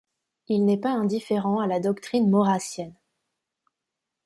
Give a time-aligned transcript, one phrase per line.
[0.47, 2.95] Il n'est pas indifférent à la doctrine maurrassienne.